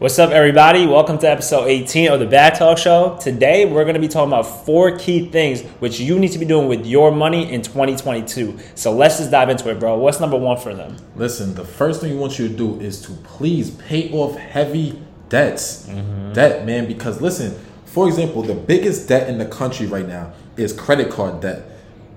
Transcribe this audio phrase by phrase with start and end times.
[0.00, 0.86] What's up, everybody?
[0.86, 3.18] Welcome to episode 18 of the Bag Talk Show.
[3.20, 6.46] Today, we're going to be talking about four key things which you need to be
[6.46, 8.58] doing with your money in 2022.
[8.76, 9.98] So let's just dive into it, bro.
[9.98, 10.96] What's number one for them?
[11.16, 14.98] Listen, the first thing we want you to do is to please pay off heavy
[15.28, 15.86] debts.
[15.86, 16.32] Mm-hmm.
[16.32, 20.72] Debt, man, because listen, for example, the biggest debt in the country right now is
[20.72, 21.66] credit card debt.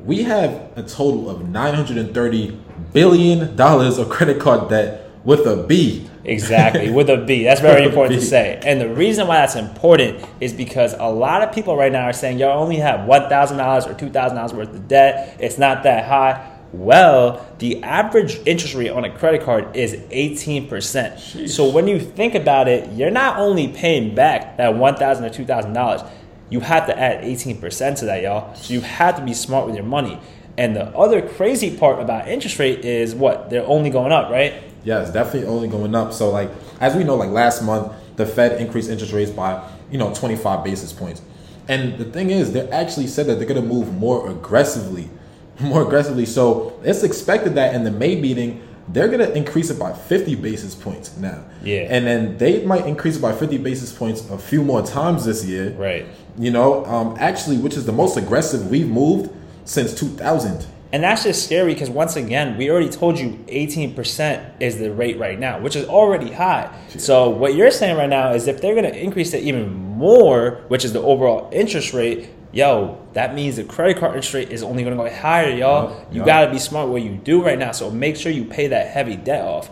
[0.06, 2.60] We have a total of $930
[2.94, 6.10] billion of credit card debt with a B.
[6.26, 7.44] Exactly, with a B.
[7.44, 8.60] That's very important to say.
[8.64, 12.14] And the reason why that's important is because a lot of people right now are
[12.14, 15.38] saying, y'all only have $1,000 or $2,000 worth of debt.
[15.40, 16.50] It's not that high.
[16.74, 21.48] Well, the average interest rate on a credit card is 18%.
[21.48, 26.10] So when you think about it, you're not only paying back that $1,000 or $2,000,
[26.50, 28.56] you have to add 18% to that, y'all.
[28.56, 30.20] So you have to be smart with your money.
[30.58, 33.50] And the other crazy part about interest rate is what?
[33.50, 34.64] They're only going up, right?
[34.84, 36.14] Yeah, it's definitely only going up.
[36.14, 36.50] So, like,
[36.80, 40.64] as we know, like last month, the Fed increased interest rates by, you know, 25
[40.64, 41.22] basis points.
[41.68, 45.10] And the thing is, they actually said that they're going to move more aggressively.
[45.60, 46.26] More aggressively.
[46.26, 50.36] So, it's expected that in the May meeting, they're going to increase it by 50
[50.36, 51.44] basis points now.
[51.64, 51.88] Yeah.
[51.90, 55.46] And then they might increase it by 50 basis points a few more times this
[55.46, 55.70] year.
[55.72, 56.06] Right.
[56.38, 59.32] You know, um, actually, which is the most aggressive we've moved
[59.66, 60.66] since 2000.
[60.94, 65.18] And that's just scary because once again, we already told you 18% is the rate
[65.18, 66.72] right now, which is already high.
[66.90, 70.62] So what you're saying right now is if they're going to increase it even more,
[70.68, 74.62] which is the overall interest rate, yo, that means the credit card interest rate is
[74.62, 76.06] only going to go higher, y'all.
[76.12, 77.72] You got to be smart what you do right now.
[77.72, 79.72] So make sure you pay that heavy debt off.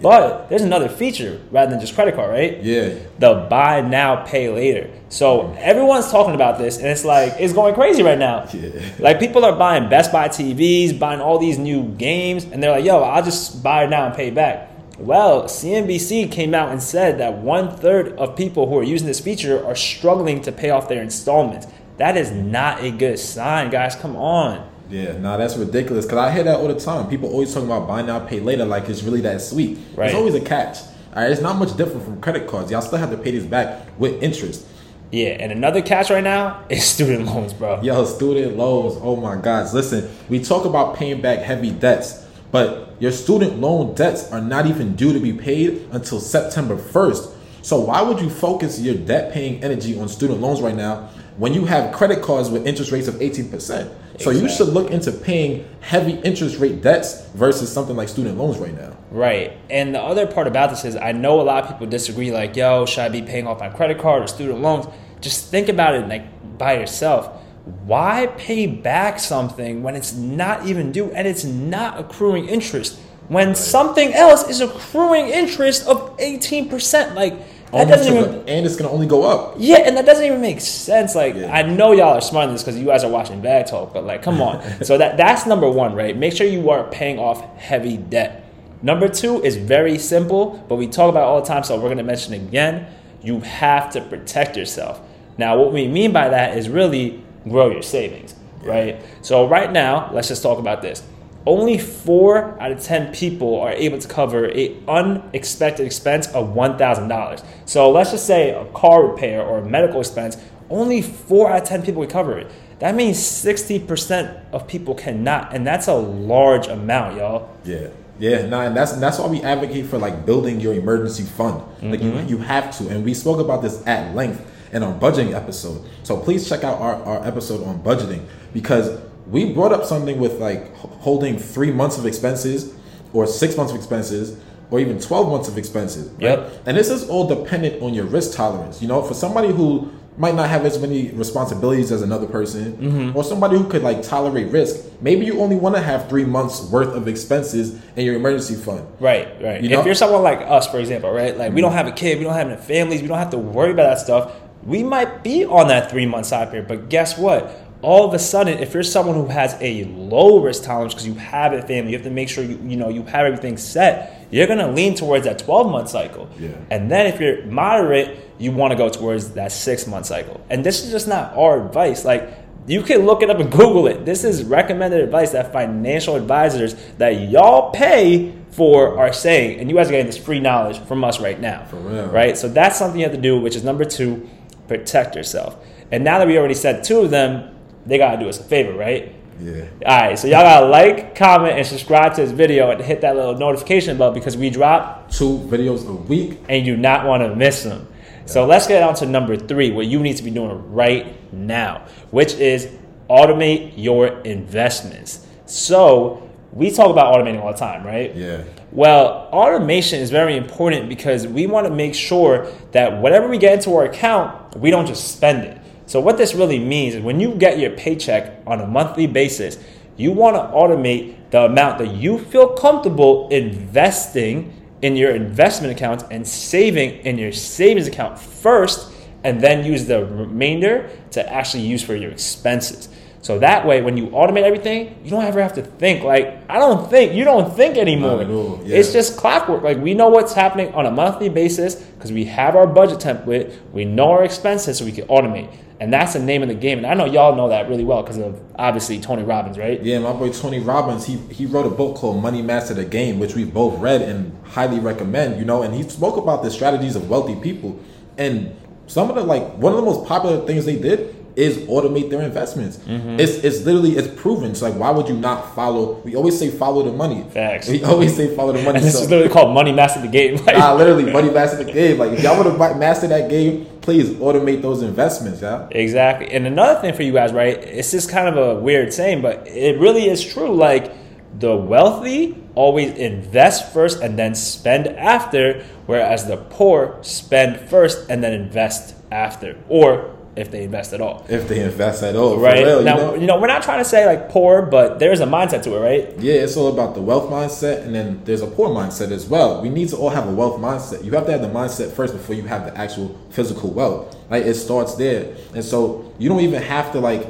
[0.00, 2.62] But there's another feature rather than just credit card, right?
[2.62, 2.94] Yeah.
[3.18, 4.90] the buy now, pay later.
[5.08, 5.56] So mm.
[5.58, 8.48] everyone's talking about this, and it's like it's going crazy right now.
[8.52, 8.70] Yeah.
[8.98, 12.84] Like people are buying Best Buy TVs, buying all these new games, and they're like,
[12.84, 17.18] "Yo, I'll just buy it now and pay back." Well, CNBC came out and said
[17.18, 20.88] that one third of people who are using this feature are struggling to pay off
[20.88, 21.66] their installments.
[21.96, 23.94] That is not a good sign, guys.
[23.94, 24.71] Come on.
[24.92, 26.04] Yeah, nah, that's ridiculous.
[26.04, 27.08] Cause I hear that all the time.
[27.08, 29.78] People always talking about buy now, pay later, like it's really that sweet.
[29.96, 30.08] Right.
[30.08, 30.80] There's always a catch.
[31.14, 32.70] All right, it's not much different from credit cards.
[32.70, 34.66] Y'all still have to pay this back with interest.
[35.10, 37.80] Yeah, and another catch right now is student loans, bro.
[37.80, 38.98] Yo, student loans.
[39.00, 39.72] Oh my gosh.
[39.72, 44.66] Listen, we talk about paying back heavy debts, but your student loan debts are not
[44.66, 47.34] even due to be paid until September 1st.
[47.62, 51.54] So why would you focus your debt paying energy on student loans right now when
[51.54, 53.90] you have credit cards with interest rates of 18%?
[54.18, 58.58] So you should look into paying heavy interest rate debts versus something like student loans
[58.58, 58.96] right now.
[59.10, 59.56] Right.
[59.70, 62.56] And the other part about this is I know a lot of people disagree, like,
[62.56, 64.86] yo, should I be paying off my credit card or student loans?
[65.20, 67.40] Just think about it like by yourself.
[67.84, 72.98] Why pay back something when it's not even due and it's not accruing interest?
[73.28, 77.14] When something else is accruing interest of 18%.
[77.14, 77.34] Like
[77.72, 79.54] that doesn't even and it's gonna only go up.
[79.58, 81.14] yeah, and that doesn't even make sense.
[81.14, 81.52] Like, Yeah.
[81.52, 84.04] I know y'all are smart in this because you guys are watching Bag Talk, but
[84.04, 84.62] like, come on.
[84.84, 86.16] so that that's number one, right?
[86.16, 88.44] Make sure you are paying off heavy debt.
[88.82, 91.88] Number two is very simple, but we talk about it all the time, so we're
[91.88, 92.86] gonna mention again.
[93.22, 95.00] You have to protect yourself.
[95.38, 98.34] Now, what we mean by that is really grow your savings,
[98.64, 99.00] right?
[99.22, 101.02] So right now, let's just talk about this.
[101.44, 106.78] Only four out of ten people are able to cover a unexpected expense of one
[106.78, 107.42] thousand dollars.
[107.64, 110.36] So let's just say a car repair or a medical expense.
[110.70, 112.50] Only four out of ten people can cover it.
[112.78, 117.50] That means sixty percent of people cannot, and that's a large amount, y'all.
[117.64, 117.88] Yeah,
[118.18, 121.62] yeah, nah, and that's that's why we advocate for like building your emergency fund.
[121.82, 122.28] Like you, mm-hmm.
[122.28, 125.84] you have to, and we spoke about this at length in our budgeting episode.
[126.02, 128.24] So please check out our, our episode on budgeting
[128.54, 128.98] because
[129.32, 132.72] we brought up something with like holding three months of expenses,
[133.12, 134.38] or six months of expenses,
[134.70, 136.08] or even twelve months of expenses.
[136.12, 136.38] right?
[136.38, 136.62] Yep.
[136.66, 138.80] And this is all dependent on your risk tolerance.
[138.82, 143.16] You know, for somebody who might not have as many responsibilities as another person, Mm-hmm.
[143.16, 146.62] or somebody who could like tolerate risk, maybe you only want to have three months
[146.70, 148.86] worth of expenses in your emergency fund.
[149.00, 149.62] Right, right.
[149.62, 151.34] You if you're someone like us, for example, right?
[151.36, 153.38] Like we don't have a kid, we don't have any families, we don't have to
[153.38, 154.32] worry about that stuff.
[154.64, 157.58] We might be on that three month side period, but guess what?
[157.82, 161.14] All of a sudden, if you're someone who has a low risk tolerance because you
[161.14, 164.26] have a family, you have to make sure you you know you have everything set.
[164.30, 166.50] You're gonna lean towards that 12 month cycle, Yeah.
[166.70, 170.40] and then if you're moderate, you want to go towards that six month cycle.
[170.48, 172.04] And this is just not our advice.
[172.04, 172.28] Like
[172.66, 174.04] you can look it up and Google it.
[174.04, 179.74] This is recommended advice that financial advisors that y'all pay for are saying, and you
[179.74, 181.64] guys are getting this free knowledge from us right now.
[181.68, 182.06] For real.
[182.06, 182.38] Right?
[182.38, 184.28] So that's something you have to do, which is number two,
[184.68, 185.56] protect yourself.
[185.90, 187.48] And now that we already said two of them,
[187.86, 189.14] they gotta do us a favor, right?
[189.40, 189.64] Yeah.
[189.84, 193.16] All right, so y'all gotta like, comment, and subscribe to this video and hit that
[193.16, 196.38] little notification bell because we drop Two videos a week.
[196.48, 197.88] and you do not want to miss them.
[198.24, 201.86] So let's get on to number three, what you need to be doing right now,
[202.12, 202.68] which is
[203.10, 205.26] automate your investments.
[205.46, 208.14] So we talk about automating all the time, right?
[208.14, 208.44] Yeah.
[208.70, 213.54] Well, automation is very important because we want to make sure that whatever we get
[213.54, 215.58] into our account, we don't just spend it.
[215.92, 219.58] So, what this really means is when you get your paycheck on a monthly basis,
[219.98, 226.02] you want to automate the amount that you feel comfortable investing in your investment accounts
[226.10, 228.90] and saving in your savings account first,
[229.22, 232.88] and then use the remainder to actually use for your expenses.
[233.20, 236.02] So that way, when you automate everything, you don't ever have to think.
[236.04, 238.22] Like, I don't think, you don't think anymore.
[238.64, 238.78] Yeah.
[238.78, 239.62] It's just clockwork.
[239.62, 243.54] Like, we know what's happening on a monthly basis because we have our budget template,
[243.72, 245.54] we know our expenses, so we can automate.
[245.82, 246.78] And that's the name of the game.
[246.78, 249.82] And I know y'all know that really well because of obviously Tony Robbins, right?
[249.82, 253.18] Yeah, my boy Tony Robbins, he he wrote a book called Money Master the Game,
[253.18, 256.94] which we both read and highly recommend, you know, and he spoke about the strategies
[256.94, 257.80] of wealthy people.
[258.16, 258.54] And
[258.86, 262.20] some of the like one of the most popular things they did is automate their
[262.22, 262.76] investments.
[262.76, 263.18] Mm-hmm.
[263.18, 264.54] It's it's literally it's proven.
[264.54, 267.24] So like why would you not follow we always say follow the money.
[267.30, 267.68] Facts.
[267.68, 268.76] We always say follow the money.
[268.78, 270.36] And this So- is literally called Money Master the Game.
[270.46, 271.98] Like, Nah, literally, money master the game.
[271.98, 275.68] Like if y'all want to master that game, please automate those investments, yeah.
[275.70, 276.30] Exactly.
[276.30, 277.58] And another thing for you guys, right?
[277.58, 280.54] It's just kind of a weird saying, but it really is true.
[280.54, 280.92] Like
[281.38, 288.22] the wealthy always invest first and then spend after, whereas the poor spend first and
[288.22, 291.26] then invest after, or if they invest at all.
[291.28, 292.64] If they invest at all, right?
[292.64, 293.14] real, you now, know?
[293.14, 295.80] you know, we're not trying to say like poor, but there's a mindset to it,
[295.80, 296.18] right?
[296.18, 299.60] Yeah, it's all about the wealth mindset, and then there's a poor mindset as well.
[299.60, 301.04] We need to all have a wealth mindset.
[301.04, 304.16] You have to have the mindset first before you have the actual physical wealth.
[304.30, 307.26] Like it starts there, and so you don't even have to like,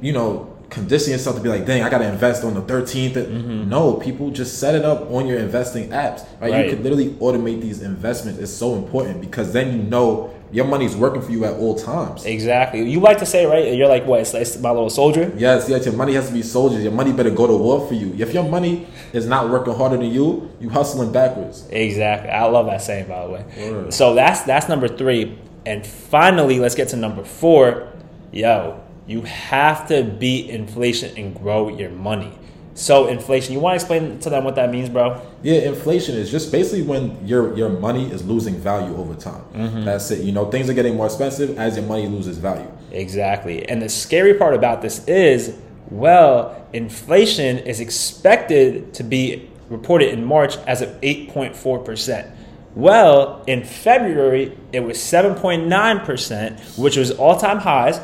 [0.00, 3.12] you know, condition yourself to be like, dang, I gotta invest on the 13th.
[3.12, 3.68] Mm-hmm.
[3.68, 6.26] No, people just set it up on your investing apps.
[6.40, 6.52] Right?
[6.52, 6.64] Right.
[6.66, 8.40] You can literally automate these investments.
[8.40, 12.24] It's so important because then you know your money's working for you at all times.
[12.24, 12.88] Exactly.
[12.88, 13.74] You like to say, right?
[13.74, 14.20] You're like, what?
[14.20, 15.32] It's, it's my little soldier.
[15.36, 16.82] Yes, yes, your money has to be soldiers.
[16.82, 18.14] Your money better go to war for you.
[18.16, 21.66] If your money is not working harder than you, you hustling backwards.
[21.70, 22.30] Exactly.
[22.30, 23.44] I love that saying, by the way.
[23.70, 23.92] Word.
[23.92, 25.36] So that's that's number three.
[25.66, 27.92] And finally, let's get to number four.
[28.30, 32.38] Yo, you have to beat inflation and grow your money.
[32.74, 35.24] So inflation, you want to explain to them what that means, bro?
[35.42, 39.42] Yeah, inflation is just basically when your your money is losing value over time.
[39.52, 39.84] Mm-hmm.
[39.84, 40.24] That's it.
[40.24, 42.66] You know, things are getting more expensive as your money loses value.
[42.90, 43.68] Exactly.
[43.68, 45.56] And the scary part about this is,
[45.90, 52.30] well, inflation is expected to be reported in March as of 8.4%.
[52.74, 58.00] Well, in February, it was 7.9%, which was all time highs.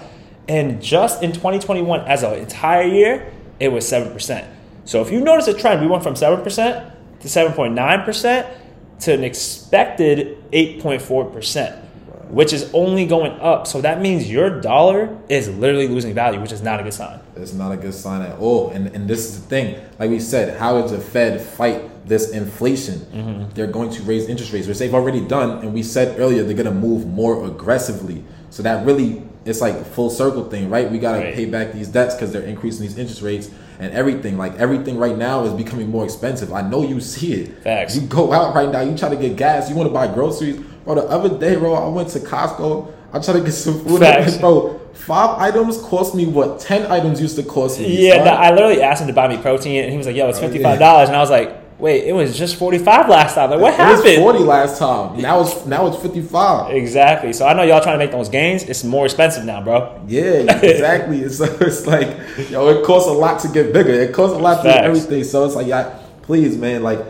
[0.51, 4.49] And just in 2021, as an entire year, it was 7%.
[4.85, 6.43] So if you notice a trend, we went from 7%
[7.21, 8.57] to 7.9%
[8.99, 11.85] to an expected 8.4%,
[12.31, 13.69] which is only going up.
[13.69, 17.21] So that means your dollar is literally losing value, which is not a good sign.
[17.37, 18.71] It's not a good sign at all.
[18.71, 19.81] And and this is the thing.
[20.01, 22.99] Like we said, how does the Fed fight this inflation?
[22.99, 23.55] Mm-hmm.
[23.55, 25.61] They're going to raise interest rates, which they've already done.
[25.61, 28.25] And we said earlier they're gonna move more aggressively.
[28.51, 30.91] So that really it's like a full circle thing, right?
[30.91, 31.35] We gotta Right.
[31.35, 33.49] pay back these debts because they're increasing these interest rates
[33.79, 34.37] and everything.
[34.37, 36.53] Like everything right now is becoming more expensive.
[36.53, 37.63] I know you see it.
[37.65, 37.97] Facts.
[37.97, 40.61] You go out right now, you try to get gas, you want to buy groceries.
[40.85, 42.89] Bro, the other day, bro, I went to Costco.
[43.13, 44.01] I tried to get some food.
[44.01, 44.37] Facts.
[44.37, 48.09] bro, five items cost me what ten items used to cost me.
[48.09, 48.29] Yeah, son.
[48.29, 50.43] I literally asked him to buy me protein, and he was like, "Yo, it's oh,
[50.43, 53.51] fifty five dollars," and I was like, "Wait, it was just forty five last time.
[53.51, 55.21] Like, what It was happened?" forty last time.
[55.21, 56.73] Now it's now it's fifty five.
[56.75, 57.33] Exactly.
[57.33, 58.63] So I know y'all trying to make those gains.
[58.65, 60.01] It's more expensive now, bro.
[60.07, 60.23] Yeah,
[60.63, 61.21] exactly.
[61.23, 62.09] it's, it's like
[62.51, 63.93] yo, it costs a lot to get bigger.
[63.93, 65.25] It costs a lot to do everything.
[65.25, 67.01] So it's like, yeah, please, man, like,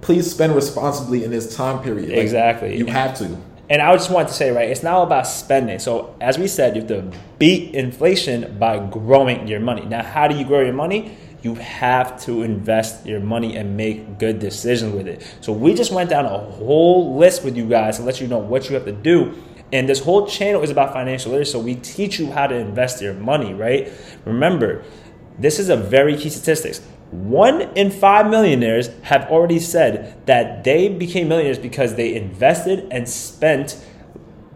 [0.00, 2.10] please spend responsibly in this time period.
[2.10, 2.76] Like, Exactly.
[2.76, 3.36] You have to.
[3.68, 5.78] And I just wanted to say, right, it's not about spending.
[5.80, 9.84] So, as we said, you have to beat inflation by growing your money.
[9.84, 11.16] Now, how do you grow your money?
[11.46, 15.22] You have to invest your money and make good decisions with it.
[15.40, 18.38] So, we just went down a whole list with you guys to let you know
[18.38, 19.32] what you have to do.
[19.72, 21.52] And this whole channel is about financial literacy.
[21.52, 23.92] So, we teach you how to invest your money, right?
[24.24, 24.82] Remember,
[25.38, 26.80] this is a very key statistics.
[27.12, 33.08] One in five millionaires have already said that they became millionaires because they invested and
[33.08, 33.80] spent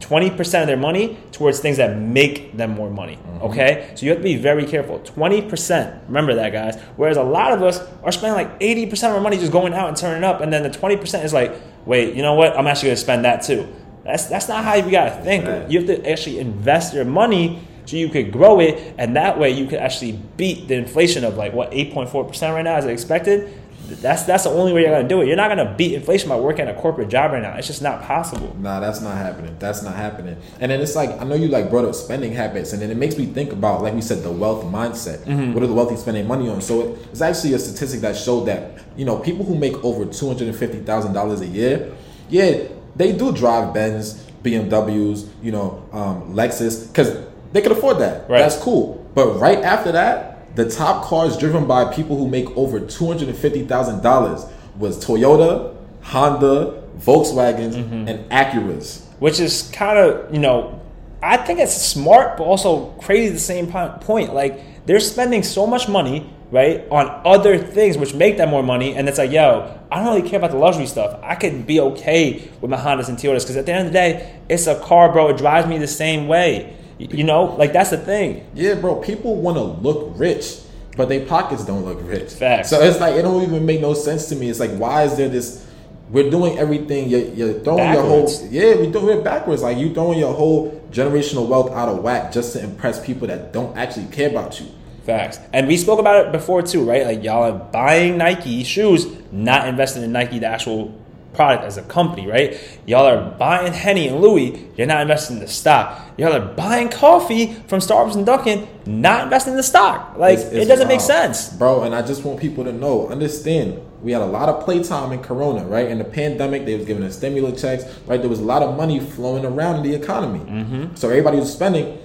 [0.01, 3.17] 20% of their money towards things that make them more money.
[3.17, 3.43] Mm-hmm.
[3.45, 3.93] Okay?
[3.95, 4.99] So you have to be very careful.
[5.01, 6.07] 20%.
[6.07, 6.81] Remember that, guys.
[6.97, 9.89] Whereas a lot of us are spending like 80% of our money just going out
[9.89, 10.41] and turning up.
[10.41, 11.55] And then the 20% is like,
[11.87, 12.57] wait, you know what?
[12.57, 13.69] I'm actually going to spend that too.
[14.05, 15.47] That's, that's not how you got to think.
[15.47, 15.71] Right.
[15.71, 19.51] You have to actually invest your money so you could grow it, and that way
[19.51, 23.53] you could actually beat the inflation of like what 8.4% right now is expected.
[23.97, 25.27] That's that's the only way you're gonna do it.
[25.27, 27.57] You're not gonna beat inflation by working a corporate job right now.
[27.57, 28.57] It's just not possible.
[28.59, 29.57] Nah, that's not happening.
[29.59, 30.37] That's not happening.
[30.61, 32.97] And then it's like I know you like brought up spending habits, and then it
[32.97, 35.19] makes me think about like we said the wealth mindset.
[35.25, 35.55] Mm-hmm.
[35.55, 36.61] What are the wealthy spending money on?
[36.61, 40.29] So it's actually a statistic that showed that you know people who make over two
[40.29, 41.93] hundred and fifty thousand dollars a year,
[42.29, 48.29] yeah, they do drive Benz, BMWs, you know, um, Lexus, because they can afford that.
[48.29, 48.39] Right.
[48.39, 49.09] That's cool.
[49.15, 53.29] But right after that, the top cars driven by people who make over two hundred
[53.29, 54.45] and fifty thousand dollars
[54.77, 58.09] was Toyota, Honda, Volkswagens, Mm-hmm.
[58.09, 59.05] and Acuras.
[59.21, 60.81] which is kind of you know
[61.23, 63.67] i think it's smart but also crazy at the same
[64.01, 68.63] point like they're spending so much money right on other things which make them more
[68.63, 71.67] money and it's like yo i don't really care about the luxury stuff i could
[71.67, 74.67] be okay with my hondas and toyotas because at the end of the day it's
[74.67, 76.75] a car bro it drives me the same way
[77.11, 78.97] you know like that's the thing Yeah, bro.
[78.97, 80.59] People want to look rich,
[80.97, 82.33] but their pockets don't look rich.
[82.33, 82.71] Facts.
[82.71, 84.51] So it's like it don't even make no sense to me.
[84.51, 85.67] It's like why is there this?
[86.11, 87.09] We're doing everything.
[87.09, 88.43] You're, you're throwing Backwards.
[88.53, 88.75] your whole yeah.
[88.83, 89.63] We're doing it backwards.
[89.63, 93.53] Like you throwing your whole generational wealth out of whack just to impress people that
[93.53, 94.67] don't actually care about you.
[95.05, 95.39] Facts.
[95.53, 97.07] And we spoke about it before too, right?
[97.07, 100.95] Like y'all are buying Nike shoes, not investing in Nike, the actual
[101.33, 102.59] product as a company, right?
[102.87, 106.01] Y'all are buying Henny and Louis, you're not investing in the stock.
[106.19, 110.15] Y'all are buying coffee from Starbucks and Dunkin', not investing in the stock.
[110.17, 111.49] Like It's- it doesn't make sense.
[111.51, 111.83] bro.
[111.83, 113.81] And I just want people to know, understand.
[114.03, 115.87] We had a lot of playtime in Corona, right?
[115.89, 118.21] In the pandemic, they was giving us stimulus checks, right?
[118.21, 120.41] There was a lot of money flowing around in the economy.
[120.41, 120.85] Mm-hmm.
[120.97, 121.99] So everybody was spending.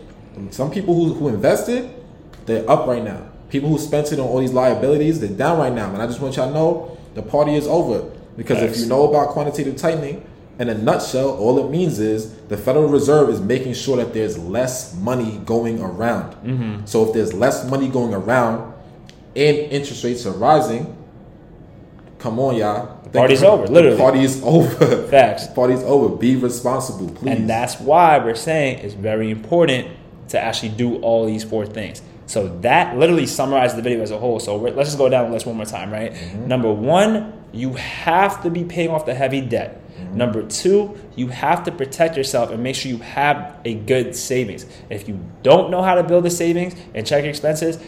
[0.51, 1.89] Some people who, who invested,
[2.45, 3.21] they're up right now.
[3.49, 5.89] People who spent it on all these liabilities, they're down right now.
[5.93, 8.03] And I just want y'all to know the party is over.
[8.37, 10.25] Because if you know about quantitative tightening,
[10.57, 14.37] in a nutshell, all it means is the Federal Reserve is making sure that there's
[14.37, 16.33] less money going around.
[16.35, 16.85] Mm-hmm.
[16.85, 18.73] So if there's less money going around
[19.35, 20.95] and interest rates are rising,
[22.19, 23.01] come on, y'all.
[23.01, 23.97] Think party's over, literally.
[23.97, 25.07] The party's over.
[25.07, 25.47] Facts.
[25.47, 26.15] Party's over.
[26.15, 27.31] Be responsible, please.
[27.31, 29.89] And that's why we're saying it's very important
[30.29, 32.01] to actually do all these four things.
[32.27, 34.39] So that literally summarizes the video as a whole.
[34.39, 36.13] So let's just go down the list one more time, right?
[36.33, 39.81] Number one, you have to be paying off the heavy debt.
[39.95, 40.17] Mm-hmm.
[40.17, 44.65] Number two, you have to protect yourself and make sure you have a good savings.
[44.89, 47.79] If you don't know how to build a savings and check your expenses,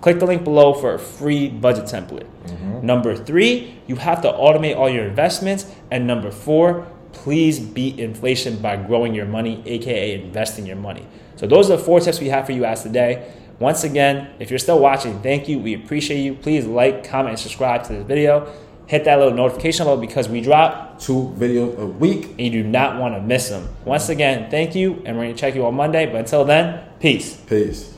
[0.00, 2.26] click the link below for a free budget template.
[2.46, 2.86] Mm-hmm.
[2.86, 5.66] Number three, you have to automate all your investments.
[5.90, 11.06] And number four, please beat inflation by growing your money, aka investing your money.
[11.36, 13.32] So those are the four tips we have for you guys today.
[13.58, 15.58] Once again, if you're still watching, thank you.
[15.58, 16.34] We appreciate you.
[16.34, 18.52] Please like, comment, and subscribe to this video.
[18.86, 22.30] Hit that little notification bell because we drop Two videos a week.
[22.30, 23.68] and you do not want to miss them.
[23.84, 26.06] Once again, thank you, and we're going to check you on Monday.
[26.06, 27.36] But until then, peace.
[27.46, 27.94] Peace.